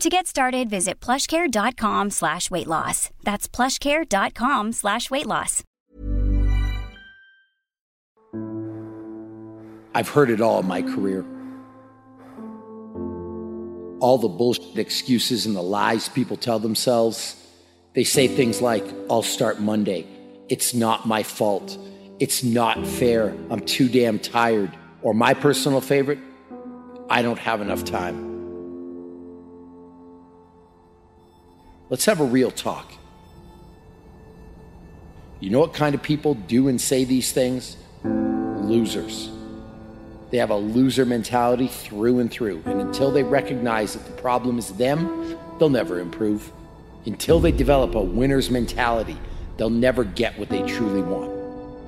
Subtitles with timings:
[0.00, 3.10] To get started, visit plushcare.com slash weight loss.
[3.22, 5.62] That's plushcare.com slash weight loss.
[9.94, 11.24] I've heard it all in my career.
[14.00, 17.36] All the bullshit excuses and the lies people tell themselves.
[17.94, 20.06] They say things like, I'll start Monday.
[20.48, 21.78] It's not my fault.
[22.18, 23.34] It's not fair.
[23.50, 24.76] I'm too damn tired.
[25.02, 26.18] Or my personal favorite,
[27.08, 28.33] I don't have enough time.
[31.90, 32.92] Let's have a real talk.
[35.40, 37.76] You know what kind of people do and say these things?
[38.02, 39.30] Losers.
[40.30, 42.62] They have a loser mentality through and through.
[42.64, 46.50] And until they recognize that the problem is them, they'll never improve.
[47.04, 49.18] Until they develop a winner's mentality,
[49.58, 51.30] they'll never get what they truly want.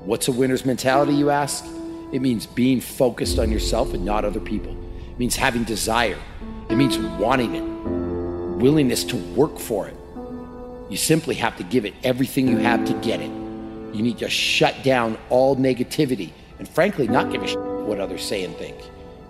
[0.05, 1.65] What's a winner's mentality, you ask?
[2.13, 4.73] It means being focused on yourself and not other people.
[5.11, 6.19] It means having desire.
[6.69, 7.65] It means wanting it,
[8.59, 9.97] willingness to work for it.
[10.91, 13.31] You simply have to give it everything you have to get it.
[13.95, 18.23] You need to shut down all negativity and, frankly, not give a shit what others
[18.23, 18.77] say and think.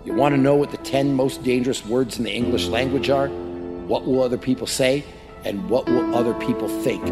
[0.05, 3.27] You want to know what the 10 most dangerous words in the English language are?
[3.27, 5.03] What will other people say?
[5.43, 7.05] And what will other people think?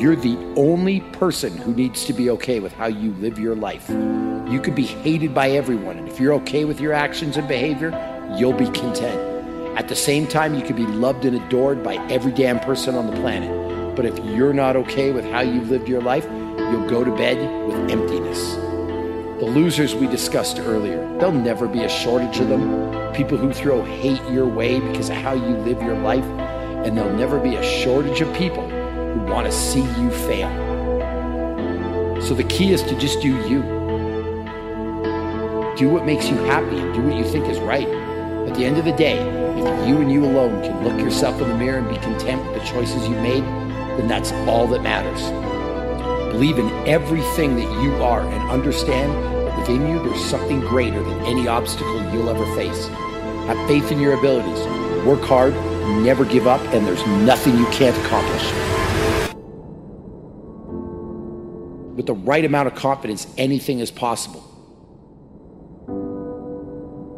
[0.00, 3.88] You're the only person who needs to be okay with how you live your life.
[3.88, 7.90] You could be hated by everyone, and if you're okay with your actions and behavior,
[8.38, 9.31] you'll be content.
[9.74, 13.06] At the same time, you could be loved and adored by every damn person on
[13.06, 13.96] the planet.
[13.96, 17.38] But if you're not okay with how you've lived your life, you'll go to bed
[17.66, 18.54] with emptiness.
[19.40, 23.14] The losers we discussed earlier, there'll never be a shortage of them.
[23.14, 26.24] People who throw hate your way because of how you live your life,
[26.84, 30.50] and there'll never be a shortage of people who want to see you fail.
[32.20, 33.62] So the key is to just do you.
[35.76, 38.01] Do what makes you happy and do what you think is right.
[38.52, 41.48] At the end of the day, if you and you alone can look yourself in
[41.48, 43.42] the mirror and be content with the choices you made,
[43.96, 45.22] then that's all that matters.
[46.30, 49.10] Believe in everything that you are and understand
[49.46, 52.88] that within you there's something greater than any obstacle you'll ever face.
[53.46, 54.60] Have faith in your abilities.
[55.06, 55.54] Work hard,
[56.02, 58.52] never give up, and there's nothing you can't accomplish.
[61.96, 64.51] With the right amount of confidence, anything is possible.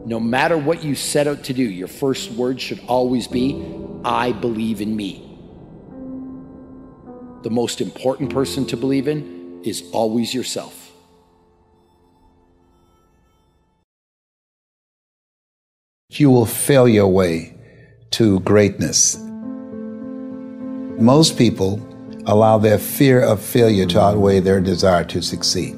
[0.04, 3.64] No matter what you set out to do, your first word should always be,
[4.04, 5.20] I believe in me.
[7.42, 10.92] The most important person to believe in is always yourself.
[16.10, 17.56] You will fail your way
[18.12, 19.16] to greatness.
[21.00, 21.80] Most people
[22.26, 25.76] allow their fear of failure to outweigh their desire to succeed.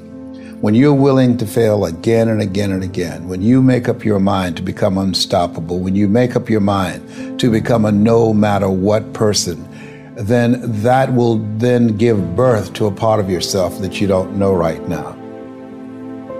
[0.62, 4.18] When you're willing to fail again and again and again, when you make up your
[4.18, 8.70] mind to become unstoppable, when you make up your mind to become a no matter
[8.70, 9.68] what person,
[10.14, 14.54] then that will then give birth to a part of yourself that you don't know
[14.54, 15.12] right now.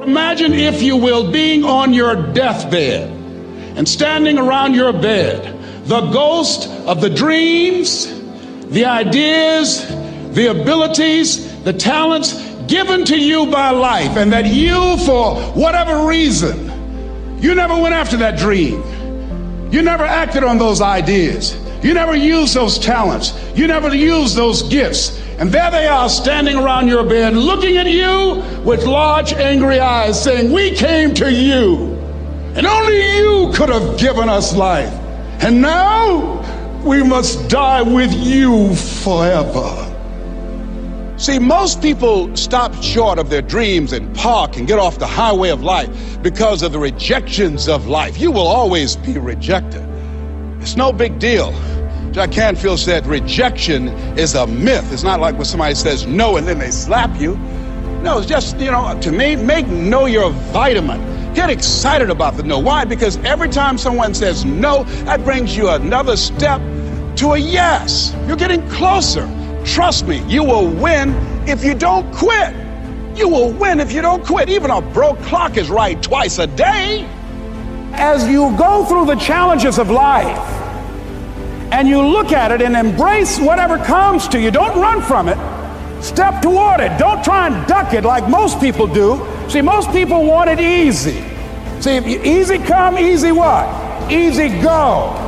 [0.03, 3.11] Imagine, if you will, being on your deathbed
[3.77, 5.45] and standing around your bed,
[5.89, 8.07] the ghost of the dreams,
[8.71, 9.87] the ideas,
[10.35, 16.67] the abilities, the talents given to you by life, and that you, for whatever reason,
[17.41, 18.83] you never went after that dream.
[19.71, 21.57] You never acted on those ideas.
[21.83, 23.35] You never used those talents.
[23.55, 25.21] You never used those gifts.
[25.39, 30.23] And there they are standing around your bed, looking at you with large, angry eyes,
[30.23, 31.95] saying, We came to you,
[32.55, 34.93] and only you could have given us life.
[35.43, 36.43] And now
[36.83, 39.86] we must die with you forever.
[41.19, 45.49] See, most people stop short of their dreams and park and get off the highway
[45.49, 48.19] of life because of the rejections of life.
[48.19, 49.81] You will always be rejected.
[50.61, 51.53] It's no big deal.
[52.13, 54.93] Jack Canfield said rejection is a myth.
[54.93, 57.37] It's not like when somebody says no and then they slap you.
[58.03, 61.33] No, it's just, you know, to me, make no your vitamin.
[61.33, 62.59] Get excited about the no.
[62.59, 62.85] Why?
[62.85, 66.61] Because every time someone says no, that brings you another step
[67.17, 68.15] to a yes.
[68.27, 69.27] You're getting closer.
[69.67, 71.11] Trust me, you will win
[71.47, 72.55] if you don't quit.
[73.17, 74.49] You will win if you don't quit.
[74.49, 77.05] Even a broke clock is right twice a day.
[77.93, 80.39] As you go through the challenges of life
[81.73, 85.39] and you look at it and embrace whatever comes to you, don't run from it.
[86.03, 86.97] Step toward it.
[86.99, 89.27] Don't try and duck it like most people do.
[89.49, 91.25] See, most people want it easy.
[91.81, 94.13] See, easy come, easy what?
[94.13, 95.23] Easy go.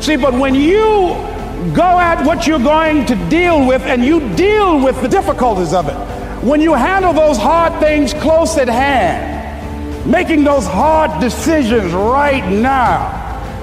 [0.00, 1.29] See, but when you
[1.74, 5.88] go at what you're going to deal with and you deal with the difficulties of
[5.88, 5.94] it.
[6.42, 13.18] When you handle those hard things close at hand, making those hard decisions right now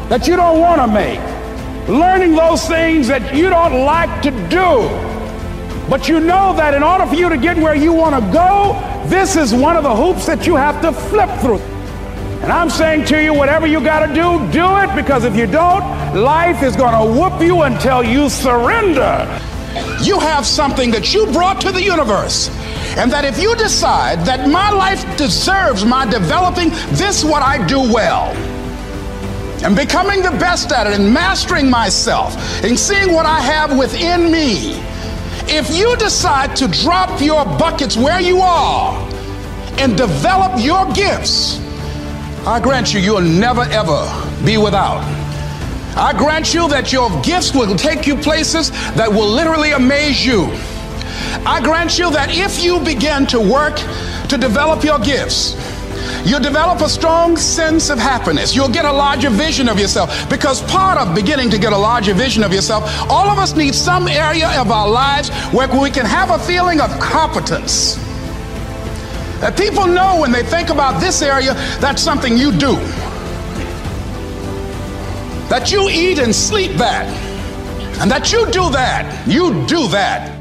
[0.09, 1.19] that you don't want to make,
[1.89, 4.87] learning those things that you don't like to do,
[5.89, 8.79] but you know that in order for you to get where you want to go,
[9.07, 11.61] this is one of the hoops that you have to flip through.
[12.43, 15.47] And I'm saying to you, whatever you got to do, do it because if you
[15.47, 15.81] don't,
[16.15, 19.25] life is going to whoop you until you surrender.
[20.01, 22.49] You have something that you brought to the universe.
[22.97, 27.79] And that if you decide that my life deserves my developing this, what I do
[27.79, 28.35] well,
[29.63, 34.31] and becoming the best at it and mastering myself and seeing what I have within
[34.31, 34.79] me,
[35.49, 38.97] if you decide to drop your buckets where you are
[39.79, 41.59] and develop your gifts,
[42.45, 44.05] I grant you, you'll never ever
[44.45, 45.26] be without.
[45.97, 50.45] I grant you that your gifts will take you places that will literally amaze you.
[51.43, 53.77] I grant you that if you begin to work
[54.29, 55.55] to develop your gifts,
[56.25, 58.55] You'll develop a strong sense of happiness.
[58.55, 62.13] You'll get a larger vision of yourself because part of beginning to get a larger
[62.13, 66.05] vision of yourself, all of us need some area of our lives where we can
[66.05, 67.95] have a feeling of competence.
[69.39, 72.75] That people know when they think about this area, that's something you do.
[75.49, 77.05] That you eat and sleep that.
[78.01, 79.27] And that you do that.
[79.27, 80.33] You do that.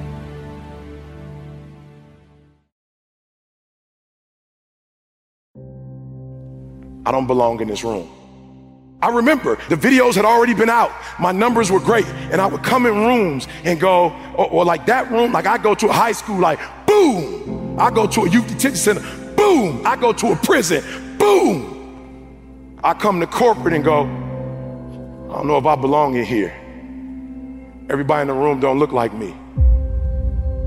[7.07, 8.11] I don't belong in this room.
[9.01, 10.91] I remember the videos had already been out.
[11.21, 12.07] My numbers were great.
[12.33, 15.57] And I would come in rooms and go, or, or like that room, like I
[15.57, 19.87] go to a high school, like boom, I go to a youth detention center, boom.
[19.87, 22.81] I go to a prison, boom.
[22.83, 24.05] I come to corporate and go,
[25.29, 26.55] I don't know if I belong in here.
[27.91, 29.35] Everybody in the room don't look like me.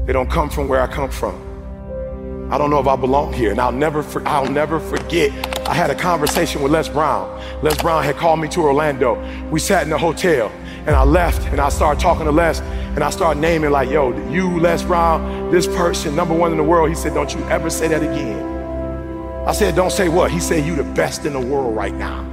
[0.06, 2.50] They don't come from where I come from.
[2.52, 5.32] I don't know if I belong here, and I'll never, for, I'll never forget.
[5.68, 7.30] I had a conversation with Les Brown.
[7.64, 9.16] Les Brown had called me to Orlando.
[9.50, 10.50] We sat in the hotel,
[10.86, 14.12] and I left, and I started talking to Les, and I started naming like, yo,
[14.30, 16.90] you, Les Brown, this person, number one in the world.
[16.90, 18.44] He said, don't you ever say that again.
[19.48, 20.32] I said, don't say what?
[20.32, 22.29] He said, you the best in the world right now.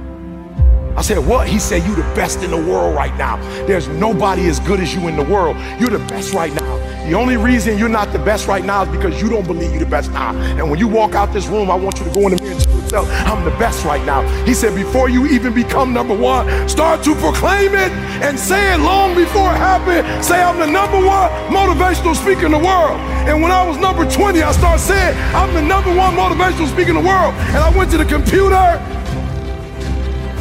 [0.97, 1.47] I said, what?
[1.47, 3.37] He said, you the best in the world right now.
[3.67, 5.55] There's nobody as good as you in the world.
[5.79, 6.77] You're the best right now.
[7.07, 9.83] The only reason you're not the best right now is because you don't believe you're
[9.83, 10.35] the best now.
[10.35, 12.55] And when you walk out this room, I want you to go in the mirror
[12.55, 14.23] and tell yourself, I'm the best right now.
[14.43, 17.91] He said, before you even become number one, start to proclaim it
[18.25, 20.25] and say it long before it happens.
[20.25, 22.99] Say, I'm the number one motivational speaker in the world.
[23.29, 26.89] And when I was number 20, I started saying, I'm the number one motivational speaker
[26.89, 27.35] in the world.
[27.53, 28.81] And I went to the computer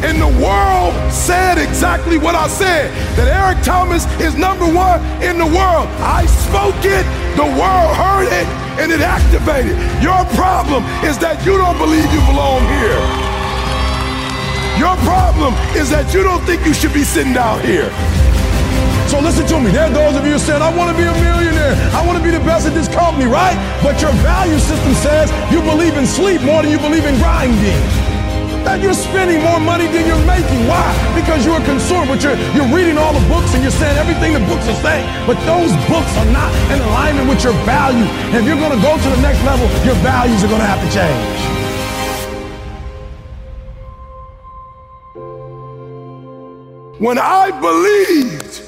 [0.05, 5.41] and the world said exactly what I said that Eric Thomas is number one in
[5.41, 5.89] the world.
[6.05, 7.05] I spoke it,
[7.41, 9.73] the world heard it, and it activated.
[10.05, 13.01] Your problem is that you don't believe you belong here.
[14.77, 17.89] Your problem is that you don't think you should be sitting down here.
[19.09, 19.73] So listen to me.
[19.73, 21.73] There are those of you saying, I want to be a millionaire.
[21.97, 23.57] I want to be the best at this company, right?
[23.81, 28.06] But your value system says you believe in sleep more than you believe in grinding
[28.67, 30.67] that you're spending more money than you're making.
[30.67, 30.83] Why?
[31.15, 34.35] Because you're a consumer, but you're, you're reading all the books and you're saying everything
[34.35, 38.03] the books are saying, but those books are not in alignment with your value.
[38.35, 40.67] And if you're going to go to the next level, your values are going to
[40.67, 41.39] have to change.
[46.99, 48.66] When I believed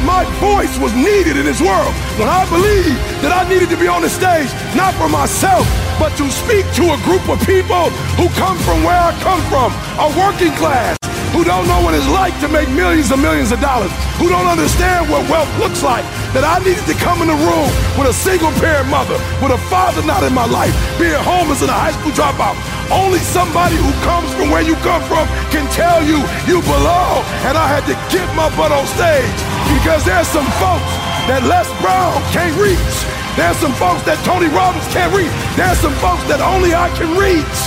[0.00, 1.92] that my voice was needed in this world.
[2.16, 5.66] When I believed that I needed to be on the stage, not for myself,
[5.98, 9.72] but to speak to a group of people who come from where I come from,
[10.00, 10.99] a working class,
[11.32, 14.46] who don't know what it's like to make millions and millions of dollars, who don't
[14.46, 16.02] understand what wealth looks like,
[16.34, 19.60] that I needed to come in the room with a single parent mother, with a
[19.70, 22.58] father not in my life, being homeless and a high school dropout.
[22.90, 25.22] Only somebody who comes from where you come from
[25.54, 26.18] can tell you
[26.50, 27.22] you belong.
[27.46, 29.38] And I had to get my butt on stage
[29.78, 30.90] because there's some folks
[31.30, 32.96] that Les Brown can't reach.
[33.38, 35.30] There's some folks that Tony Robbins can't reach.
[35.54, 37.58] There's some folks that only I can reach.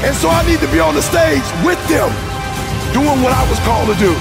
[0.00, 2.08] And so I need to be on the stage with them
[2.96, 4.16] doing what I was called to do.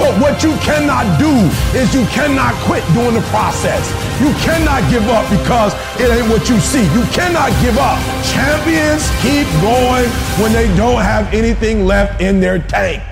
[0.00, 1.32] But what you cannot do
[1.76, 3.84] is you cannot quit doing the process.
[4.20, 6.84] You cannot give up because it ain't what you see.
[6.96, 8.00] You cannot give up.
[8.24, 10.08] Champions keep going
[10.40, 13.02] when they don't have anything left in their tank.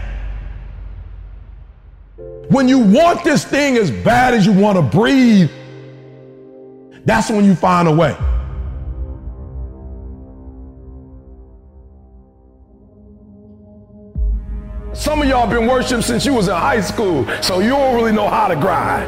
[2.48, 5.50] When you want this thing as bad as you want to breathe,
[7.04, 8.16] that's when you find a way.
[15.04, 18.10] Some of y'all been worshiping since you was in high school, so you don't really
[18.10, 19.06] know how to grind.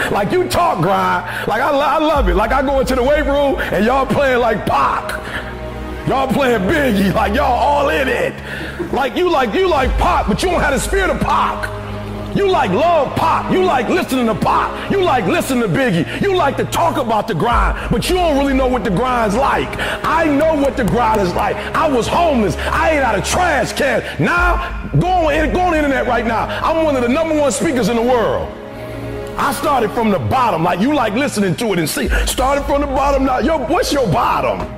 [0.10, 2.36] like you talk grind, like I, I love it.
[2.36, 5.12] Like I go into the weight room and y'all playing like Pac.
[6.08, 8.32] Y'all playing Biggie, like y'all all in it.
[8.94, 11.85] Like you like you like Pac, but you don't have the spirit of Pac.
[12.36, 13.50] You like love pop.
[13.50, 14.90] You like listening to pop.
[14.90, 16.20] You like listening to Biggie.
[16.20, 19.34] You like to talk about the grind, but you don't really know what the grind's
[19.34, 19.68] like.
[20.04, 21.56] I know what the grind is like.
[21.74, 22.56] I was homeless.
[22.56, 24.04] I ate out of trash cans.
[24.20, 26.46] Now, go on, go on the internet right now.
[26.62, 28.52] I'm one of the number one speakers in the world.
[29.38, 32.08] I started from the bottom, like you like listening to it and see.
[32.26, 33.38] Started from the bottom now.
[33.38, 34.75] Yo, what's your bottom?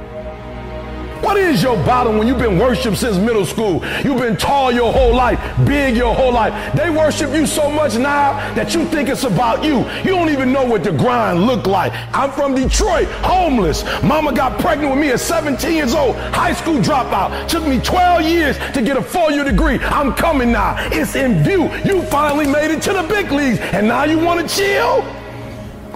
[1.21, 3.85] What is your bottom when you've been worshiped since middle school?
[4.05, 6.75] You've been tall your whole life, big your whole life.
[6.75, 9.79] They worship you so much now that you think it's about you.
[10.05, 11.93] You don't even know what the grind look like.
[12.15, 13.85] I'm from Detroit, homeless.
[14.03, 17.49] Mama got pregnant with me at 17 years old, high school dropout.
[17.49, 19.79] Took me 12 years to get a four-year degree.
[19.81, 20.77] I'm coming now.
[20.93, 21.65] It's in view.
[21.85, 25.03] You finally made it to the big leagues, and now you want to chill?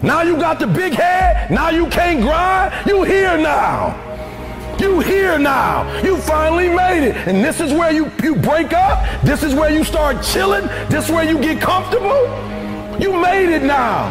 [0.02, 1.48] Now you got the big head.
[1.48, 2.74] Now you can't grind.
[2.88, 4.01] You here now.
[4.82, 6.02] You here now.
[6.02, 7.14] You finally made it.
[7.28, 9.22] And this is where you, you break up.
[9.22, 10.66] This is where you start chilling.
[10.88, 12.26] This is where you get comfortable.
[12.98, 14.10] You made it now.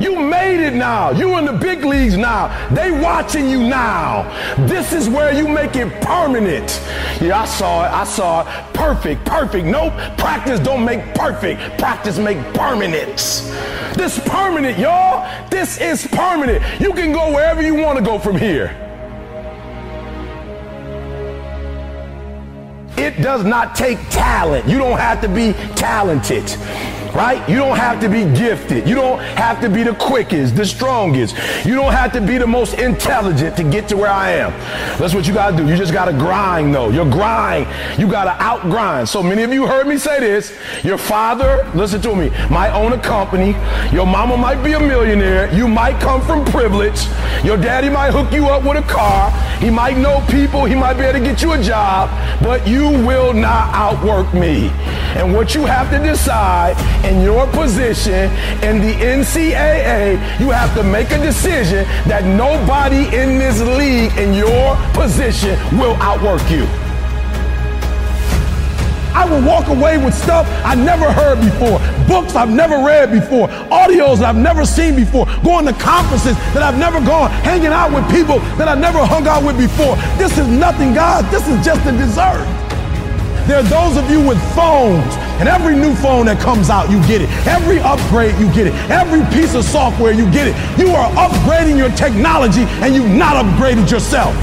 [0.00, 1.12] You made it now.
[1.12, 2.48] You in the big leagues now.
[2.74, 4.24] They watching you now.
[4.66, 6.82] This is where you make it permanent.
[7.20, 7.92] Yeah, I saw it.
[7.92, 8.74] I saw it.
[8.74, 9.66] Perfect, perfect.
[9.66, 9.92] Nope.
[10.18, 11.60] Practice don't make perfect.
[11.78, 13.42] Practice make permanence.
[13.94, 15.48] This permanent, y'all.
[15.48, 16.60] This is permanent.
[16.80, 18.87] You can go wherever you want to go from here.
[22.98, 24.66] It does not take talent.
[24.68, 26.44] You don't have to be talented
[27.14, 27.46] right?
[27.48, 28.88] You don't have to be gifted.
[28.88, 31.36] You don't have to be the quickest, the strongest.
[31.64, 34.50] You don't have to be the most intelligent to get to where I am.
[34.98, 35.68] That's what you got to do.
[35.68, 36.90] You just got to grind, though.
[36.90, 37.66] Your grind,
[37.98, 39.08] you got to outgrind.
[39.08, 40.56] So many of you heard me say this.
[40.84, 43.52] Your father, listen to me, might own a company.
[43.92, 45.52] Your mama might be a millionaire.
[45.54, 47.06] You might come from privilege.
[47.44, 49.30] Your daddy might hook you up with a car.
[49.58, 50.64] He might know people.
[50.64, 52.10] He might be able to get you a job.
[52.42, 54.68] But you will not outwork me.
[55.16, 58.30] And what you have to decide in your position
[58.62, 64.34] in the NCAA, you have to make a decision that nobody in this league in
[64.34, 66.66] your position will outwork you.
[69.14, 73.48] I will walk away with stuff I never heard before, books I've never read before,
[73.68, 78.08] audios I've never seen before, going to conferences that I've never gone, hanging out with
[78.10, 79.96] people that I've never hung out with before.
[80.18, 81.24] This is nothing, God.
[81.32, 82.67] This is just a dessert.
[83.48, 87.00] There are those of you with phones, and every new phone that comes out, you
[87.08, 87.30] get it.
[87.48, 88.74] Every upgrade, you get it.
[88.92, 90.54] Every piece of software, you get it.
[90.76, 94.36] You are upgrading your technology, and you've not upgraded yourself.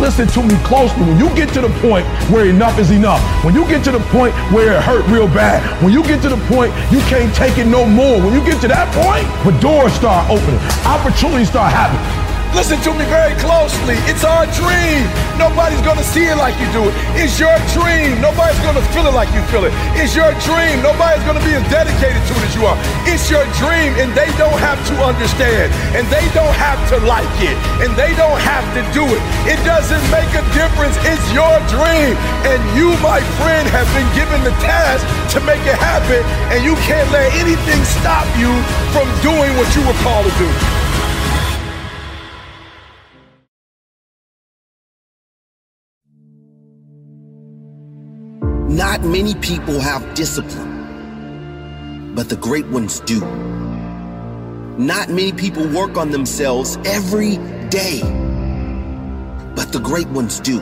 [0.00, 1.06] Listen to me closely.
[1.06, 2.04] When you get to the point
[2.34, 5.62] where enough is enough, when you get to the point where it hurt real bad,
[5.84, 8.60] when you get to the point you can't take it no more, when you get
[8.62, 12.21] to that point, the doors start opening, opportunities start happening.
[12.52, 13.96] Listen to me very closely.
[14.04, 15.08] It's our dream.
[15.40, 16.94] Nobody's gonna see it like you do it.
[17.16, 18.20] It's your dream.
[18.20, 19.72] Nobody's gonna feel it like you feel it.
[19.96, 20.84] It's your dream.
[20.84, 22.76] Nobody's gonna be as dedicated to it as you are.
[23.08, 27.32] It's your dream, and they don't have to understand, and they don't have to like
[27.40, 29.22] it, and they don't have to do it.
[29.48, 30.92] It doesn't make a difference.
[31.08, 32.12] It's your dream,
[32.52, 35.00] and you, my friend, have been given the task
[35.32, 36.20] to make it happen,
[36.52, 38.52] and you can't let anything stop you
[38.92, 40.81] from doing what you were called to do.
[48.82, 50.72] Not many people have discipline.
[52.16, 53.20] but the great ones do.
[54.76, 57.36] Not many people work on themselves every
[57.68, 58.00] day,
[59.54, 60.60] but the great ones do.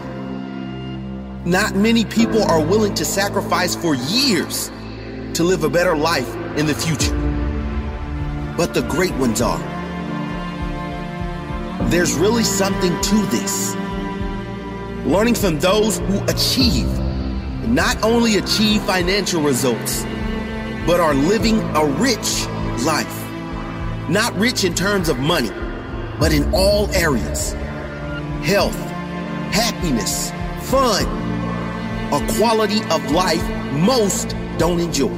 [1.46, 4.70] Not many people are willing to sacrifice for years
[5.34, 7.16] to live a better life in the future,
[8.56, 9.62] but the great ones are.
[11.90, 13.74] There's really something to this.
[15.06, 16.88] Learning from those who achieve,
[17.66, 20.04] not only achieve financial results,
[20.86, 22.46] but are living a rich
[22.84, 23.16] life.
[24.08, 25.50] Not rich in terms of money,
[26.18, 27.52] but in all areas
[28.42, 28.76] health,
[29.52, 30.30] happiness,
[30.70, 31.04] fun,
[32.12, 35.14] a quality of life most don't enjoy.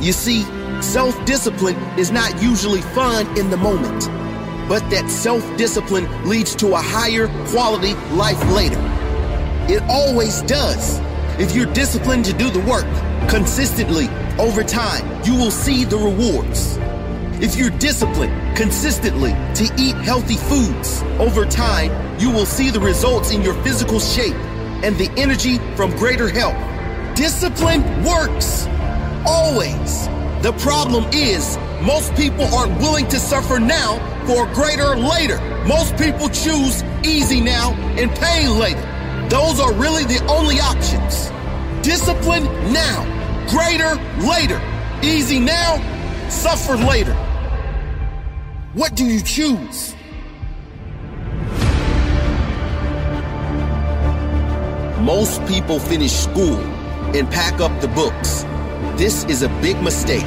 [0.00, 0.44] You see,
[0.80, 4.08] self discipline is not usually fun in the moment,
[4.68, 8.91] but that self discipline leads to a higher quality life later.
[9.68, 11.00] It always does.
[11.40, 12.86] If you're disciplined to do the work
[13.28, 16.78] consistently over time, you will see the rewards.
[17.40, 23.32] If you're disciplined consistently to eat healthy foods over time, you will see the results
[23.32, 24.34] in your physical shape
[24.84, 26.56] and the energy from greater health.
[27.16, 28.66] Discipline works.
[29.24, 30.06] Always.
[30.42, 35.40] The problem is, most people aren't willing to suffer now for greater later.
[35.66, 38.91] Most people choose easy now and pain later.
[39.32, 41.30] Those are really the only options.
[41.82, 43.02] Discipline now,
[43.48, 43.94] greater
[44.28, 44.60] later.
[45.02, 45.78] Easy now,
[46.28, 47.14] suffer later.
[48.74, 49.94] What do you choose?
[55.00, 56.58] Most people finish school
[57.16, 58.42] and pack up the books.
[58.98, 60.26] This is a big mistake.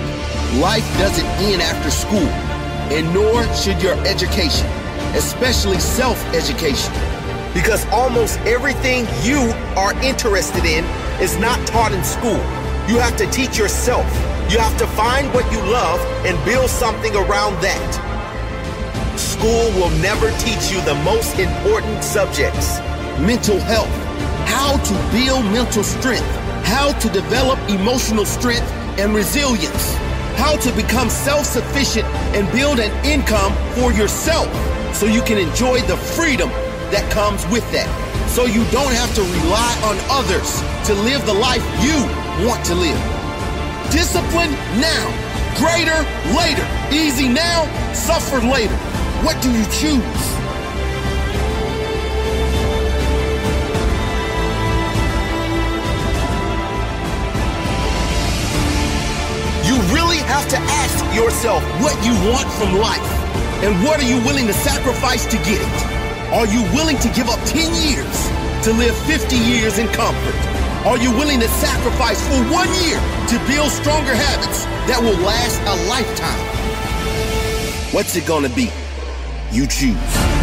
[0.56, 2.28] Life doesn't end after school,
[2.90, 4.66] and nor should your education,
[5.14, 7.15] especially self education.
[7.56, 9.40] Because almost everything you
[9.78, 10.84] are interested in
[11.22, 12.38] is not taught in school.
[12.86, 14.06] You have to teach yourself.
[14.52, 19.18] You have to find what you love and build something around that.
[19.18, 22.78] School will never teach you the most important subjects
[23.22, 23.90] mental health,
[24.50, 26.30] how to build mental strength,
[26.66, 29.94] how to develop emotional strength and resilience,
[30.36, 34.52] how to become self sufficient and build an income for yourself
[34.94, 36.52] so you can enjoy the freedom
[36.92, 37.90] that comes with that.
[38.30, 41.96] So you don't have to rely on others to live the life you
[42.46, 43.00] want to live.
[43.92, 45.06] Discipline now,
[45.56, 45.96] greater
[46.36, 46.66] later.
[46.92, 48.76] Easy now, suffer later.
[49.24, 50.36] What do you choose?
[59.66, 63.00] You really have to ask yourself what you want from life
[63.64, 65.95] and what are you willing to sacrifice to get it?
[66.34, 68.30] Are you willing to give up 10 years
[68.66, 70.36] to live 50 years in comfort?
[70.86, 75.62] Are you willing to sacrifice for one year to build stronger habits that will last
[75.62, 76.40] a lifetime?
[77.94, 78.72] What's it gonna be?
[79.52, 80.35] You choose.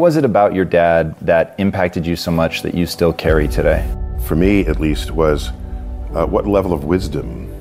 [0.00, 3.86] Was it about your dad that impacted you so much that you still carry today?
[4.24, 5.50] For me, at least, was
[6.14, 7.54] uh, what level of wisdom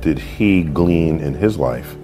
[0.00, 1.94] did he glean in his life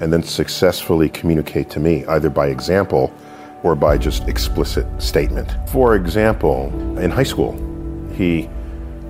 [0.00, 3.14] and then successfully communicate to me, either by example
[3.62, 5.54] or by just explicit statement.
[5.68, 6.66] For example,
[6.98, 7.52] in high school,
[8.14, 8.50] he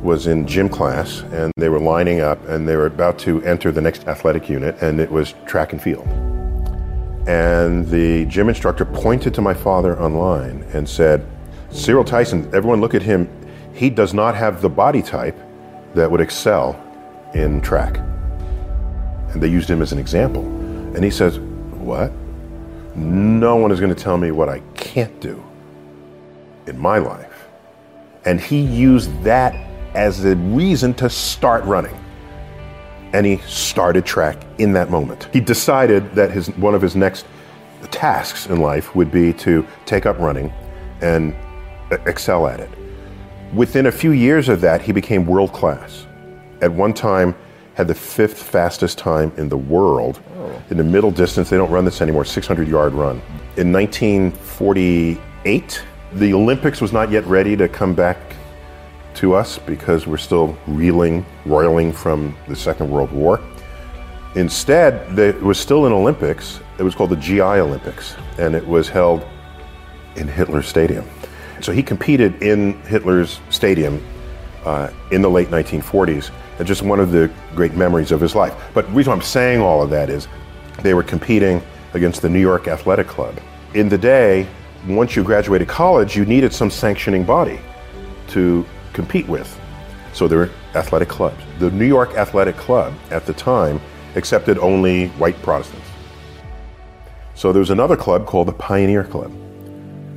[0.02, 3.72] was in gym class and they were lining up and they were about to enter
[3.72, 6.29] the next athletic unit, and it was track and field.
[7.30, 11.24] And the gym instructor pointed to my father online and said,
[11.70, 13.28] Cyril Tyson, everyone look at him.
[13.72, 15.38] He does not have the body type
[15.94, 16.74] that would excel
[17.32, 17.98] in track.
[19.28, 20.42] And they used him as an example.
[20.42, 22.10] And he says, What?
[22.96, 25.40] No one is going to tell me what I can't do
[26.66, 27.46] in my life.
[28.24, 29.54] And he used that
[29.94, 31.96] as a reason to start running.
[33.12, 35.28] And he started track in that moment.
[35.32, 37.26] He decided that his, one of his next
[37.90, 40.52] tasks in life would be to take up running
[41.00, 41.34] and
[42.06, 42.70] excel at it.
[43.54, 46.06] Within a few years of that, he became world class.
[46.60, 47.34] At one time,
[47.74, 50.20] had the fifth fastest time in the world.
[50.36, 50.62] Oh.
[50.70, 53.20] In the middle distance, they don't run this anymore, 600 yard run.
[53.56, 58.18] In 1948, the Olympics was not yet ready to come back
[59.14, 63.40] to us because we're still reeling, roiling from the Second World War.
[64.36, 66.60] Instead, it was still an Olympics.
[66.78, 69.26] It was called the GI Olympics, and it was held
[70.16, 71.04] in Hitler Stadium.
[71.60, 74.02] So he competed in Hitler's stadium
[74.64, 76.30] uh, in the late 1940s.
[76.58, 78.54] And just one of the great memories of his life.
[78.74, 80.28] But the reason I'm saying all of that is
[80.82, 81.62] they were competing
[81.94, 83.38] against the New York Athletic Club.
[83.74, 84.46] In the day,
[84.86, 87.60] once you graduated college, you needed some sanctioning body
[88.28, 89.58] to compete with.
[90.12, 91.42] So there were athletic clubs.
[91.58, 93.80] The New York Athletic Club at the time
[94.16, 95.86] accepted only white Protestants.
[97.34, 99.32] So there was another club called the Pioneer Club,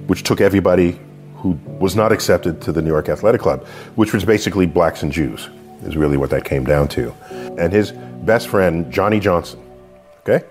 [0.08, 1.00] which took everybody
[1.38, 5.12] who was not accepted to the New York Athletic Club, which was basically blacks and
[5.12, 5.50] Jews,
[5.84, 7.14] is really what that came down to.
[7.58, 9.62] And his best friend, Johnny Johnson,
[10.22, 10.46] okay,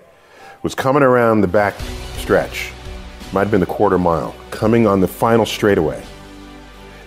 [0.61, 1.75] was coming around the back
[2.17, 2.71] stretch,
[3.33, 6.01] might have been the quarter mile, coming on the final straightaway.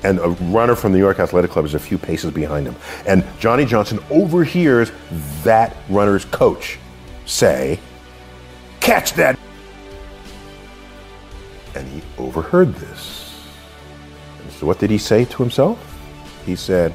[0.02, 2.76] And a runner from the New York Athletic Club is a few paces behind him.
[3.06, 4.92] And Johnny Johnson overhears
[5.42, 6.78] that runner's coach
[7.24, 7.80] say,
[8.80, 9.38] Catch that!
[11.74, 13.46] And he overheard this.
[14.42, 15.78] And so what did he say to himself?
[16.44, 16.94] He said,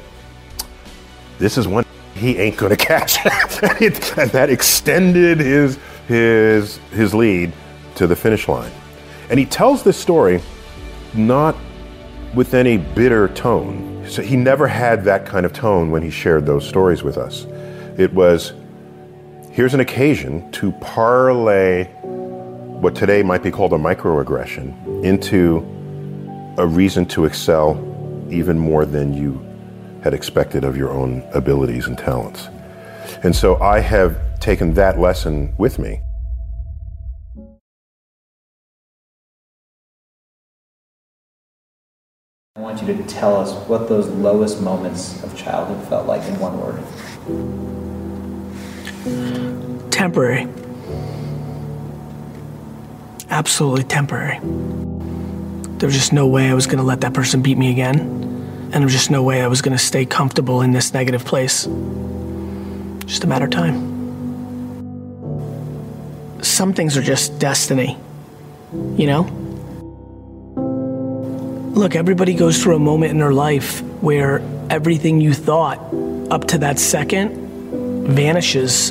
[1.37, 1.85] This is one
[2.15, 3.17] he ain't gonna catch.
[3.25, 7.51] and that extended his his his lead
[7.95, 8.71] to the finish line.
[9.29, 10.41] And he tells this story
[11.13, 11.55] not
[12.34, 14.06] with any bitter tone.
[14.08, 17.46] So he never had that kind of tone when he shared those stories with us.
[17.98, 18.54] It was
[19.52, 21.86] here's an occasion to parlay
[22.82, 25.58] what today might be called a microaggression into
[26.58, 27.78] a reason to excel
[28.30, 29.46] even more than you
[30.04, 32.48] had expected of your own abilities and talents.
[33.24, 36.02] And so I have taken that lesson with me.
[42.62, 46.38] I want you to tell us what those lowest moments of childhood felt like in
[46.39, 46.80] one word.
[49.89, 50.47] Temporary.
[53.32, 54.38] Absolutely temporary.
[55.80, 57.97] There was just no way I was going to let that person beat me again.
[58.00, 61.26] And there was just no way I was going to stay comfortable in this negative
[61.26, 61.63] place.
[63.08, 63.89] Just a matter of time.
[66.43, 67.97] Some things are just destiny,
[68.71, 69.40] you know?
[71.73, 75.79] Look, everybody goes through a moment in their life where everything you thought
[76.29, 77.34] up to that second
[78.07, 78.89] vanishes,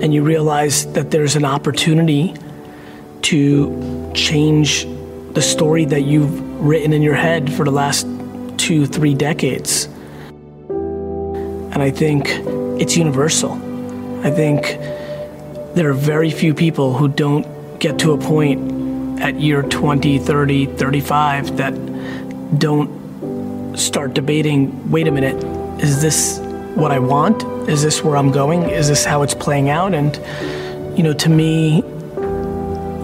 [0.00, 2.32] and you realize that there's an opportunity
[3.22, 4.86] to change
[5.32, 8.06] the story that you've written in your head for the last
[8.58, 9.86] two, three decades.
[10.68, 12.28] And I think
[12.80, 13.52] it's universal.
[14.24, 14.62] I think
[15.74, 17.44] there are very few people who don't
[17.80, 18.73] get to a point
[19.20, 25.42] at year 20, 30, 35 that don't start debating wait a minute,
[25.82, 26.38] is this
[26.74, 27.42] what I want?
[27.68, 28.68] Is this where I'm going?
[28.70, 29.94] Is this how it's playing out?
[29.94, 30.16] And,
[30.96, 31.82] you know, to me,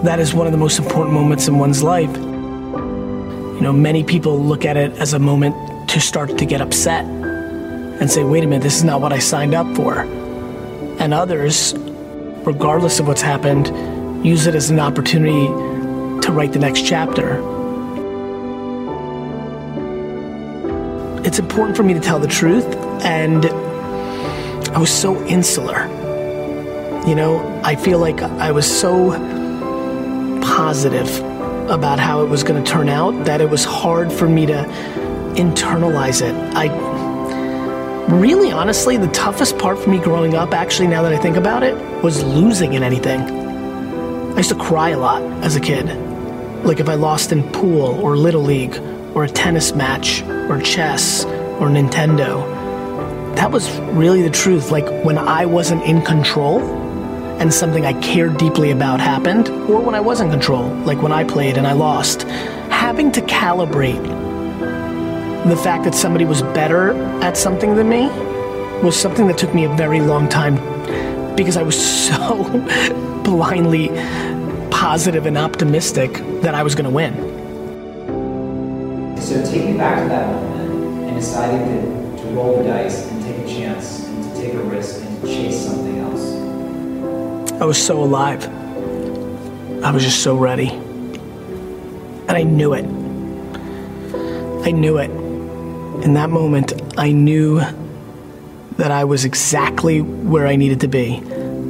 [0.03, 2.15] that is one of the most important moments in one's life.
[2.15, 7.05] You know, many people look at it as a moment to start to get upset
[7.05, 9.99] and say, wait a minute, this is not what I signed up for.
[10.99, 11.73] And others,
[12.45, 13.67] regardless of what's happened,
[14.25, 15.70] use it as an opportunity
[16.21, 17.37] to write the next chapter.
[21.23, 22.65] It's important for me to tell the truth,
[23.03, 25.87] and I was so insular.
[27.07, 29.11] You know, I feel like I was so
[30.41, 31.09] positive
[31.69, 34.65] about how it was going to turn out that it was hard for me to
[35.35, 36.35] internalize it.
[36.55, 36.67] I
[38.07, 41.63] really honestly, the toughest part for me growing up, actually, now that I think about
[41.63, 43.21] it, was losing in anything.
[43.21, 45.87] I used to cry a lot as a kid.
[46.63, 48.77] Like if I lost in pool or Little League
[49.13, 52.45] or a tennis match or chess or Nintendo.
[53.35, 54.71] That was really the truth.
[54.71, 56.61] Like when I wasn't in control
[57.39, 61.11] and something I cared deeply about happened, or when I was in control, like when
[61.11, 62.23] I played and I lost,
[62.69, 64.03] having to calibrate
[65.49, 66.93] the fact that somebody was better
[67.23, 68.07] at something than me
[68.83, 70.55] was something that took me a very long time
[71.35, 71.75] because I was
[72.07, 72.43] so
[73.23, 73.89] blindly
[74.81, 77.13] positive and optimistic that I was going to win.
[79.21, 83.21] So take me back to that moment and deciding to, to roll the dice and
[83.21, 87.61] take a chance and to take a risk and to chase something else.
[87.61, 88.43] I was so alive.
[89.83, 90.69] I was just so ready.
[90.69, 92.85] And I knew it.
[94.65, 95.11] I knew it.
[96.03, 97.59] In that moment, I knew
[98.77, 101.19] that I was exactly where I needed to be.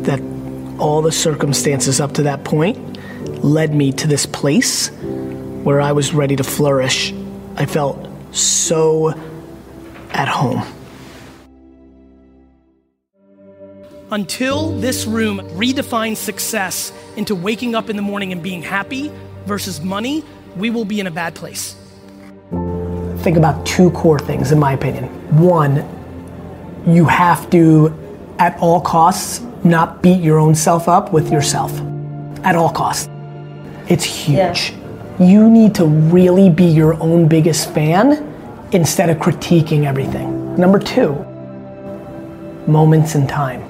[0.03, 0.21] That
[0.79, 2.90] all the circumstances up to that point
[3.43, 4.89] led me to this place
[5.63, 7.13] where I was ready to flourish.
[7.55, 9.09] I felt so
[10.11, 10.63] at home.
[14.11, 19.11] Until this room redefines success into waking up in the morning and being happy
[19.45, 20.23] versus money,
[20.57, 21.75] we will be in a bad place.
[23.19, 25.05] think about two core things, in my opinion.
[25.37, 25.87] One,
[26.87, 27.95] you have to,
[28.39, 31.71] at all costs, not beat your own self up with yourself.
[32.43, 33.07] At all costs.
[33.91, 34.37] It's huge.
[34.37, 35.17] Yeah.
[35.19, 38.25] You need to really be your own biggest fan
[38.71, 40.55] instead of critiquing everything.
[40.55, 41.11] Number two,
[42.71, 43.61] moments in time.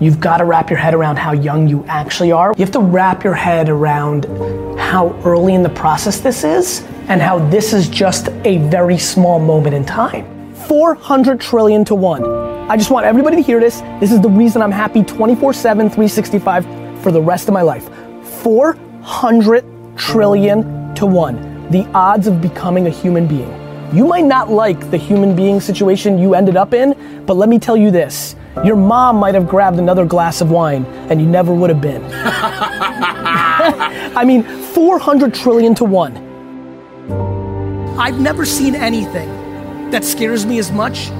[0.00, 2.52] You've got to wrap your head around how young you actually are.
[2.58, 4.24] You have to wrap your head around
[4.76, 9.38] how early in the process this is and how this is just a very small
[9.38, 10.26] moment in time.
[10.66, 12.24] 400 trillion to one.
[12.68, 13.82] I just want everybody to hear this.
[14.00, 16.64] This is the reason I'm happy 24 7, 365
[17.04, 17.88] for the rest of my life.
[19.04, 21.68] 400 trillion to one.
[21.70, 23.52] The odds of becoming a human being.
[23.94, 27.58] You might not like the human being situation you ended up in, but let me
[27.58, 31.52] tell you this your mom might have grabbed another glass of wine and you never
[31.52, 32.02] would have been.
[34.16, 36.16] I mean, 400 trillion to one.
[37.98, 41.10] I've never seen anything that scares me as much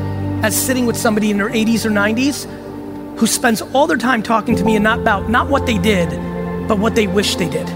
[0.43, 4.57] as sitting with somebody in their 80s or 90s who spends all their time talking
[4.57, 6.34] to me and not about not what they did,
[6.69, 7.69] but what they wish they did.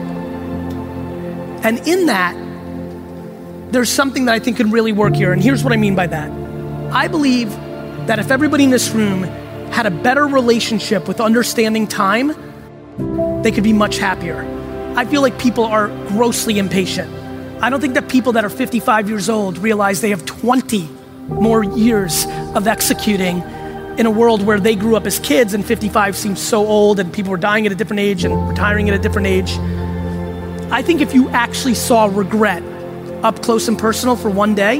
[1.65, 2.35] And in that,
[3.73, 5.33] there's something that I think can really work here.
[5.33, 6.31] And here's what I mean by that.
[6.93, 7.51] I believe
[8.07, 9.25] that if everybody in this room
[9.71, 12.29] had a better relationship with understanding time,
[13.43, 14.43] they could be much happier.
[14.97, 17.13] I feel like people are grossly impatient.
[17.63, 20.89] I don't think that people that are 55 years old realize they have 20
[21.29, 22.25] more years
[22.55, 23.43] of executing
[23.99, 27.13] in a world where they grew up as kids and 55 seems so old and
[27.13, 29.51] people were dying at a different age and retiring at a different age.
[30.71, 32.63] I think if you actually saw regret
[33.25, 34.79] up close and personal for one day,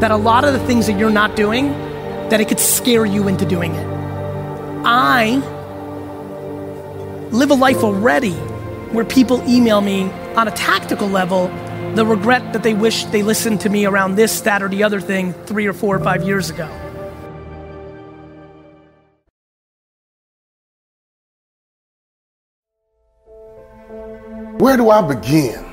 [0.00, 1.68] that a lot of the things that you're not doing
[2.30, 3.86] that it could scare you into doing it.
[4.86, 5.36] I
[7.30, 8.32] live a life already
[8.92, 11.48] where people email me on a tactical level
[11.94, 15.00] the regret that they wish they listened to me around this, that, or the other
[15.00, 16.68] thing three or four or five years ago.
[24.60, 25.64] Where do I begin?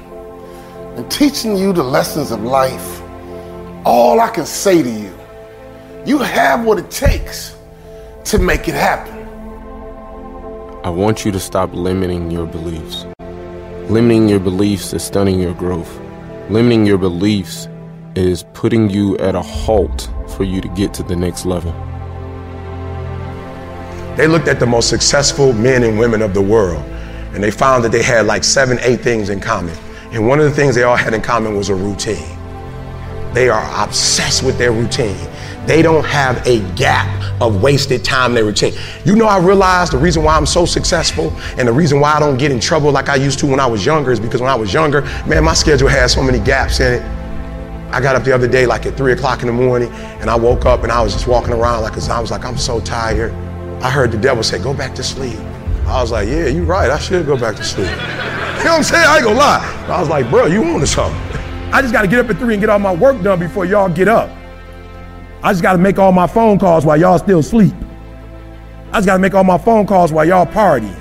[0.96, 3.02] In teaching you the lessons of life,
[3.84, 5.14] all I can say to you
[6.06, 7.58] you have what it takes
[8.24, 9.14] to make it happen.
[10.86, 13.06] I want you to stop limiting your beliefs.
[13.90, 16.00] Limiting your beliefs is stunning your growth.
[16.50, 17.68] Limiting your beliefs
[18.16, 21.74] is putting you at a halt for you to get to the next level.
[24.16, 26.86] They looked at the most successful men and women of the world
[27.38, 29.78] and they found that they had like seven, eight things in common.
[30.12, 32.36] And one of the things they all had in common was a routine.
[33.32, 35.16] They are obsessed with their routine.
[35.68, 37.06] They don't have a gap
[37.40, 38.74] of wasted time in their routine.
[39.06, 42.20] You know, I realized the reason why I'm so successful and the reason why I
[42.20, 44.50] don't get in trouble like I used to when I was younger is because when
[44.50, 47.02] I was younger, man, my schedule had so many gaps in it.
[47.94, 50.36] I got up the other day like at three o'clock in the morning and I
[50.36, 53.32] woke up and I was just walking around like I was like, I'm so tired.
[53.84, 55.38] I heard the devil say, go back to sleep.
[55.88, 56.90] I was like, yeah, you're right.
[56.92, 57.88] I should go back to sleep.
[57.88, 59.06] you know what I'm saying?
[59.08, 59.86] I ain't gonna lie.
[59.88, 61.20] I was like, bro, you on to something.
[61.74, 63.90] I just gotta get up at three and get all my work done before y'all
[63.90, 64.30] get up.
[65.44, 67.74] I just got to make all my phone calls while y'all still sleep.
[68.92, 70.92] I just got to make all my phone calls while y'all party.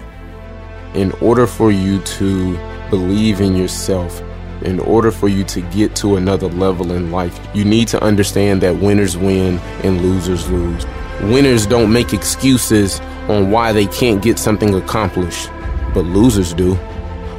[0.94, 2.57] In order for you to
[2.90, 4.22] believe in yourself,
[4.62, 8.61] in order for you to get to another level in life, you need to understand
[8.61, 10.85] that winners win and losers lose.
[11.22, 15.48] Winners don't make excuses on why they can't get something accomplished,
[15.94, 16.79] but losers do.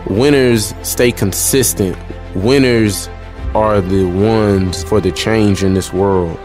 [0.08, 1.96] Winners stay consistent.
[2.34, 3.08] Winners
[3.54, 6.38] are the ones for the change in this world.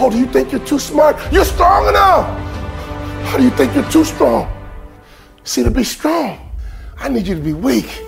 [0.00, 1.16] Oh, do you think you're too smart?
[1.30, 2.26] You're strong enough.
[3.26, 4.50] How do you think you're too strong?
[5.44, 6.50] See, to be strong,
[6.96, 8.02] I need you to be weak.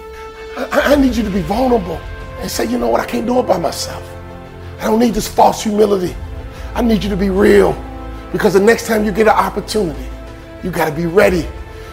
[0.56, 2.00] I, I need you to be vulnerable
[2.40, 4.02] and say, you know what, I can't do it by myself.
[4.78, 6.16] I don't need this false humility.
[6.74, 7.74] I need you to be real
[8.32, 10.06] because the next time you get an opportunity,
[10.62, 11.46] you got to be ready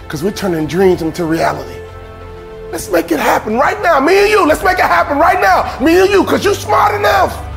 [0.03, 1.79] because we're turning dreams into reality.
[2.71, 3.99] Let's make it happen right now.
[3.99, 5.79] Me and you, let's make it happen right now.
[5.83, 7.47] Me and you, because you're smart enough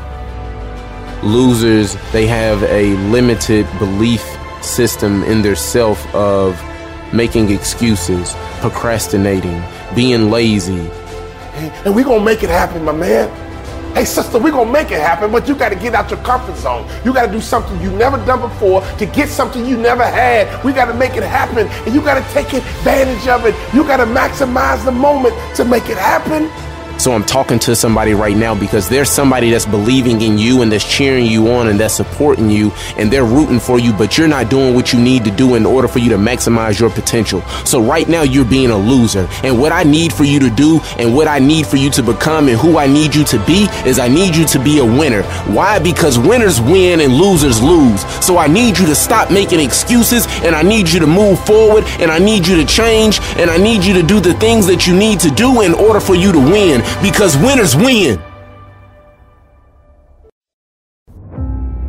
[1.23, 4.25] losers they have a limited belief
[4.63, 6.59] system in their self of
[7.13, 9.63] making excuses procrastinating
[9.95, 10.89] being lazy
[11.85, 13.29] and we're gonna make it happen my man
[13.95, 16.89] hey sister we're gonna make it happen but you gotta get out your comfort zone.
[17.05, 20.65] You gotta do something you never done before to get something you never had.
[20.65, 23.55] We gotta make it happen and you gotta take advantage of it.
[23.75, 26.51] You gotta maximize the moment to make it happen
[27.01, 30.71] So I'm talking to somebody right now because there's somebody that's believing in you and
[30.71, 34.29] that's cheering you on and that's supporting you and they're rooting for you, but you're
[34.29, 37.41] not doing what you need to do in order for you to maximize your potential.
[37.65, 39.27] So right now you're being a loser.
[39.43, 42.03] And what I need for you to do and what I need for you to
[42.03, 44.85] become and who I need you to be is I need you to be a
[44.85, 45.23] winner.
[45.55, 45.79] Why?
[45.79, 48.03] Because winners win and losers lose.
[48.23, 51.85] So I need you to stop making excuses and I need you to move forward
[51.99, 54.87] and I need you to change and I need you to do the things that
[54.87, 58.21] you need to do in order for you to win because winners win.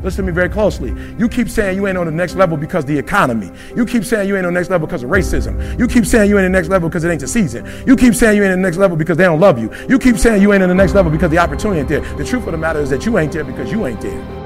[0.04, 0.96] Listen to me very closely.
[1.20, 3.52] You keep saying you ain't on the next level because the economy.
[3.76, 5.78] You keep saying you ain't on the next level because of racism.
[5.78, 7.70] You keep saying you ain't on the next level because it ain't the season.
[7.86, 9.72] You keep saying you ain't on the next level because they don't love you.
[9.88, 12.02] You keep saying you ain't on the next level because the opportunity ain't there.
[12.16, 14.41] The truth of the matter is that you ain't there because you ain't there.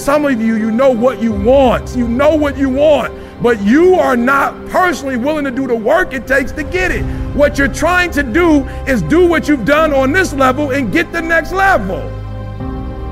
[0.00, 1.94] Some of you, you know what you want.
[1.94, 6.14] You know what you want, but you are not personally willing to do the work
[6.14, 7.02] it takes to get it.
[7.36, 11.12] What you're trying to do is do what you've done on this level and get
[11.12, 12.00] the next level.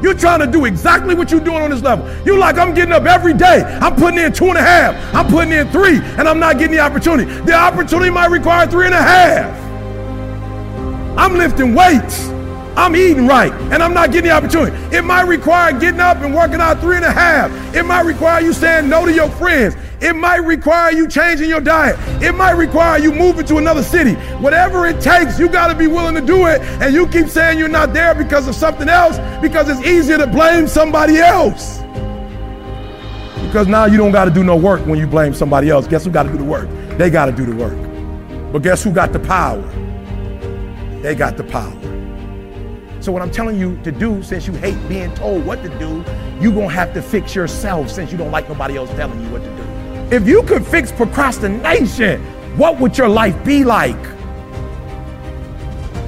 [0.03, 2.09] You're trying to do exactly what you're doing on this level.
[2.24, 3.64] You like, I'm getting up every day.
[3.83, 5.14] I'm putting in two and a half.
[5.14, 7.31] I'm putting in three, and I'm not getting the opportunity.
[7.42, 9.55] The opportunity might require three and a half.
[11.18, 12.38] I'm lifting weights.
[12.79, 14.77] I'm eating right, and I'm not getting the opportunity.
[14.97, 17.51] It might require getting up and working out three and a half.
[17.75, 19.75] It might require you saying no to your friends.
[20.01, 21.97] It might require you changing your diet.
[22.23, 24.14] It might require you moving to another city.
[24.41, 26.61] Whatever it takes, you got to be willing to do it.
[26.81, 30.29] And you keep saying you're not there because of something else because it's easier to
[30.29, 31.79] blame somebody else.
[33.45, 35.88] Because now you don't got to do no work when you blame somebody else.
[35.88, 36.69] Guess who got to do the work?
[36.97, 38.53] They got to do the work.
[38.53, 39.62] But guess who got the power?
[41.03, 41.88] They got the power.
[43.01, 46.05] So what I'm telling you to do, since you hate being told what to do,
[46.41, 49.31] you're going to have to fix yourself since you don't like nobody else telling you
[49.31, 50.17] what to do.
[50.17, 52.21] If you could fix procrastination,
[52.57, 53.97] what would your life be like?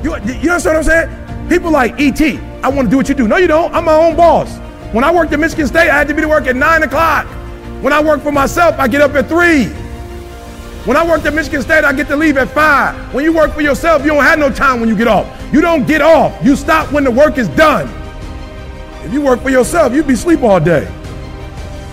[0.02, 1.48] You, you understand what I'm saying?
[1.48, 3.28] People like E.T., I want to do what you do.
[3.28, 3.72] No, you don't.
[3.74, 4.58] I'm my own boss.
[4.92, 7.26] When I worked at Michigan State, I had to be to work at 9 o'clock.
[7.82, 9.66] When I work for myself, I get up at 3.
[10.86, 13.14] When I worked at Michigan State, I get to leave at 5.
[13.14, 15.39] When you work for yourself, you don't have no time when you get off.
[15.52, 16.36] You don't get off.
[16.44, 17.88] You stop when the work is done.
[19.04, 20.88] If you work for yourself, you'd be asleep all day.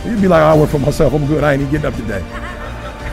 [0.06, 1.14] You'd be like, I work for myself.
[1.14, 1.44] I'm good.
[1.44, 2.20] I ain't even getting up today.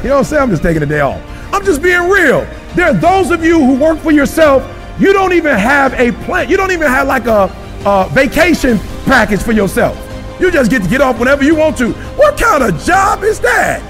[0.02, 0.42] You know what I'm saying?
[0.42, 1.20] I'm just taking a day off.
[1.52, 2.46] I'm just being real.
[2.74, 4.62] There are those of you who work for yourself,
[4.98, 6.50] you don't even have a plan.
[6.50, 7.44] You don't even have like a,
[7.86, 9.98] a vacation package for yourself.
[10.40, 11.92] You just get to get off whenever you want to.
[11.92, 13.82] What kind of job is that?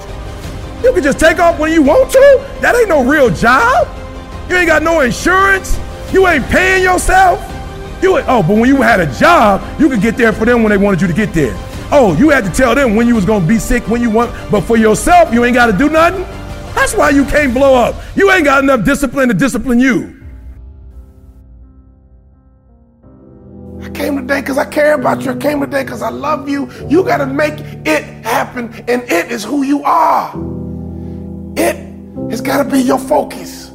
[0.84, 2.58] You can just take off when you want to?
[2.60, 3.88] That ain't no real job.
[4.48, 5.78] You ain't got no insurance.
[6.14, 7.40] You ain't paying yourself.
[8.00, 10.70] You oh, but when you had a job, you could get there for them when
[10.70, 11.52] they wanted you to get there.
[11.90, 14.30] Oh, you had to tell them when you was gonna be sick when you want,
[14.48, 16.22] but for yourself, you ain't gotta do nothing.
[16.76, 17.96] That's why you can't blow up.
[18.14, 20.24] You ain't got enough discipline to discipline you.
[23.82, 25.32] I came today because I care about you.
[25.32, 26.70] I came today because I love you.
[26.88, 30.32] You got to make it happen, and it is who you are.
[31.56, 31.74] It
[32.30, 33.72] has got to be your focus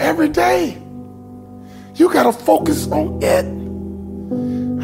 [0.00, 0.78] every day.
[1.98, 3.44] You got to focus on it.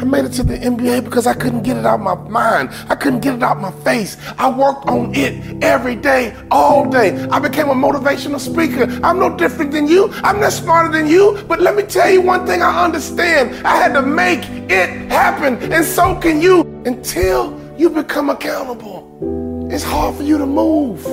[0.01, 2.71] I made it to the NBA because I couldn't get it out of my mind.
[2.89, 4.17] I couldn't get it out my face.
[4.37, 7.17] I worked on it every day, all day.
[7.31, 8.83] I became a motivational speaker.
[9.01, 10.09] I'm no different than you.
[10.25, 11.41] I'm not smarter than you.
[11.47, 13.65] But let me tell you one thing I understand.
[13.65, 19.69] I had to make it happen, and so can you until you become accountable.
[19.71, 21.07] It's hard for you to move.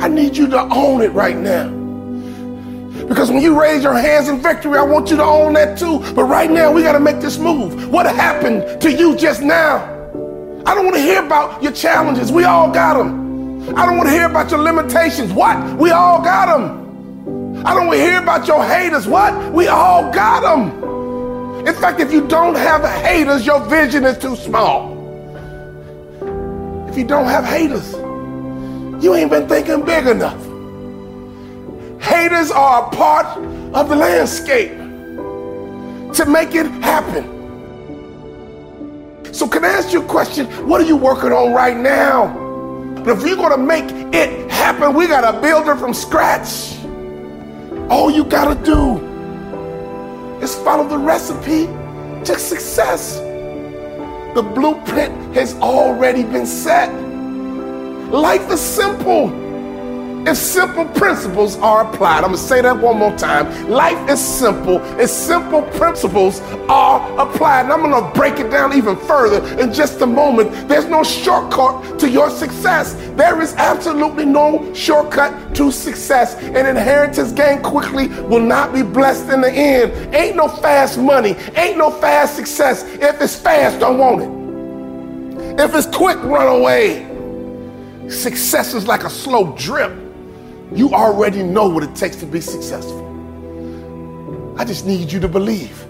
[0.00, 1.79] I need you to own it right now.
[3.10, 5.98] Because when you raise your hands in victory, I want you to own that too.
[6.14, 7.90] But right now, we got to make this move.
[7.90, 9.82] What happened to you just now?
[10.64, 12.30] I don't want to hear about your challenges.
[12.30, 13.76] We all got them.
[13.76, 15.32] I don't want to hear about your limitations.
[15.32, 15.76] What?
[15.76, 17.66] We all got them.
[17.66, 19.08] I don't want to hear about your haters.
[19.08, 19.52] What?
[19.52, 21.66] We all got them.
[21.66, 24.92] In fact, if you don't have haters, your vision is too small.
[26.88, 27.92] If you don't have haters,
[29.02, 30.49] you ain't been thinking big enough.
[32.00, 33.26] Haters are a part
[33.74, 34.70] of the landscape
[36.14, 37.38] to make it happen.
[39.32, 40.46] So, can I ask you a question?
[40.68, 42.26] What are you working on right now?
[43.04, 46.76] But if you're going to make it happen, we got to build it from scratch.
[47.88, 48.98] All you got to do
[50.42, 51.66] is follow the recipe
[52.24, 53.18] to success.
[54.34, 56.92] The blueprint has already been set.
[58.10, 59.39] Life is simple.
[60.26, 62.18] If simple principles are applied.
[62.18, 63.68] I'm gonna say that one more time.
[63.68, 67.62] Life is simple if simple principles are applied.
[67.62, 70.68] And I'm gonna break it down even further in just a moment.
[70.68, 72.94] There's no shortcut to your success.
[73.16, 76.34] There is absolutely no shortcut to success.
[76.36, 80.14] An inheritance gained quickly will not be blessed in the end.
[80.14, 82.84] Ain't no fast money, ain't no fast success.
[82.84, 85.60] If it's fast, don't want it.
[85.60, 87.06] If it's quick, run away.
[88.08, 90.09] Success is like a slow drip.
[90.74, 93.06] You already know what it takes to be successful.
[94.58, 95.86] I just need you to believe.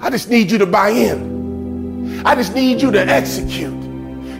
[0.00, 2.24] I just need you to buy in.
[2.24, 3.74] I just need you to execute.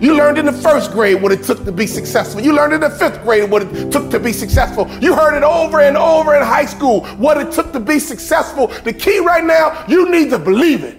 [0.01, 2.41] You learned in the first grade what it took to be successful.
[2.41, 4.89] You learned in the fifth grade what it took to be successful.
[5.01, 8.69] You heard it over and over in high school what it took to be successful.
[8.85, 10.99] The key right now, you need to believe it.